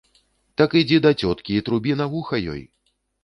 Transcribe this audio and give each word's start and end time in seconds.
Так 0.61 0.69
ідзі 0.81 0.97
да 1.05 1.11
цёткі 1.25 1.51
і 1.59 1.63
трубі 1.69 1.93
на 2.01 2.05
вуха 2.13 2.35
ёй. 2.57 2.61